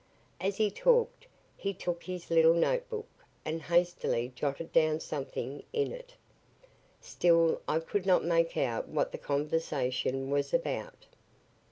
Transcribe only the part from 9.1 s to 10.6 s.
the conversation was